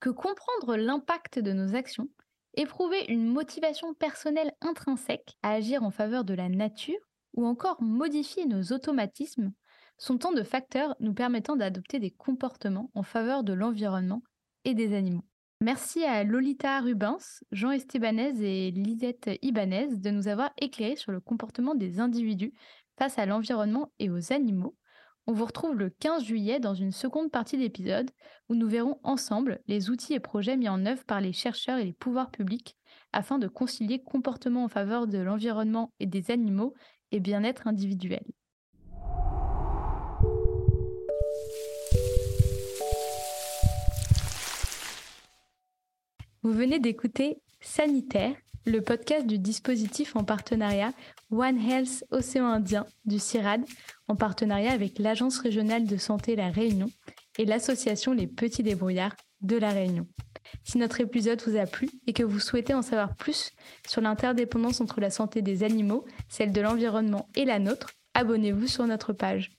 [0.00, 2.08] que comprendre l'impact de nos actions,
[2.54, 6.98] éprouver une motivation personnelle intrinsèque à agir en faveur de la nature
[7.34, 9.52] ou encore modifier nos automatismes
[9.98, 14.22] sont tant de facteurs nous permettant d'adopter des comportements en faveur de l'environnement
[14.64, 15.27] et des animaux.
[15.60, 21.18] Merci à Lolita Rubens, Jean Estebanez et Lisette Ibanez de nous avoir éclairés sur le
[21.18, 22.54] comportement des individus
[22.96, 24.76] face à l'environnement et aux animaux.
[25.26, 28.12] On vous retrouve le 15 juillet dans une seconde partie d'épisode
[28.48, 31.84] où nous verrons ensemble les outils et projets mis en œuvre par les chercheurs et
[31.84, 32.76] les pouvoirs publics
[33.12, 36.72] afin de concilier comportement en faveur de l'environnement et des animaux
[37.10, 38.22] et bien-être individuel.
[46.44, 48.32] Vous venez d'écouter Sanitaire,
[48.64, 50.92] le podcast du dispositif en partenariat
[51.32, 53.64] One Health Océan Indien du CIRAD,
[54.06, 56.90] en partenariat avec l'Agence régionale de santé La Réunion
[57.38, 60.06] et l'association Les Petits Débrouillards de La Réunion.
[60.62, 63.50] Si notre épisode vous a plu et que vous souhaitez en savoir plus
[63.88, 68.86] sur l'interdépendance entre la santé des animaux, celle de l'environnement et la nôtre, abonnez-vous sur
[68.86, 69.50] notre page.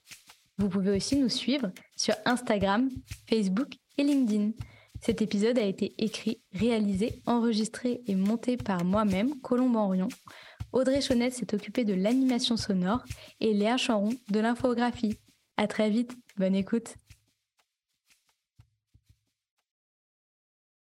[0.56, 2.88] Vous pouvez aussi nous suivre sur Instagram,
[3.28, 3.68] Facebook
[3.98, 4.52] et LinkedIn.
[5.00, 10.08] Cet épisode a été écrit, réalisé, enregistré et monté par moi-même, Colombe Henrion.
[10.72, 13.02] Audrey Chaunette s'est occupée de l'animation sonore
[13.40, 15.18] et Léa Charon de l'infographie.
[15.56, 16.94] À très vite, bonne écoute.